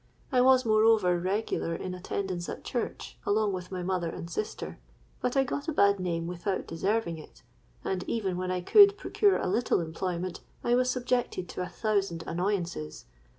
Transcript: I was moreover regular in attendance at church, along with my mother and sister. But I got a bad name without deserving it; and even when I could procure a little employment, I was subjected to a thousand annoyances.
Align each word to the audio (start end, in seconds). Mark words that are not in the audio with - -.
I 0.31 0.41
was 0.41 0.65
moreover 0.65 1.19
regular 1.19 1.75
in 1.75 1.93
attendance 1.93 2.49
at 2.49 2.63
church, 2.63 3.19
along 3.23 3.53
with 3.53 3.71
my 3.71 3.83
mother 3.83 4.09
and 4.09 4.27
sister. 4.27 4.79
But 5.21 5.37
I 5.37 5.43
got 5.43 5.67
a 5.67 5.71
bad 5.71 5.99
name 5.99 6.25
without 6.25 6.65
deserving 6.65 7.19
it; 7.19 7.43
and 7.83 8.03
even 8.09 8.35
when 8.35 8.49
I 8.49 8.61
could 8.61 8.97
procure 8.97 9.37
a 9.37 9.45
little 9.45 9.79
employment, 9.79 10.39
I 10.63 10.73
was 10.73 10.89
subjected 10.89 11.47
to 11.49 11.61
a 11.61 11.69
thousand 11.69 12.23
annoyances. 12.25 13.05